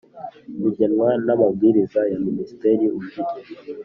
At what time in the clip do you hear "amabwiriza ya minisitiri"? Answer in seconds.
1.35-2.85